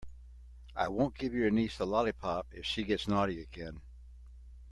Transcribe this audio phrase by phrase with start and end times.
[0.75, 3.81] I won't give your niece a lollipop if she gets naughty again.